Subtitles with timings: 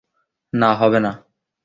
[0.53, 1.11] না, হবে না।